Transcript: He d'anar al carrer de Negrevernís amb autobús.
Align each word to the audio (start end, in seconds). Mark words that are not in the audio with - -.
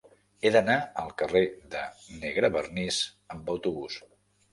He 0.47 0.51
d'anar 0.53 0.77
al 1.01 1.11
carrer 1.21 1.43
de 1.75 1.81
Negrevernís 2.23 2.97
amb 3.37 3.53
autobús. 3.55 3.99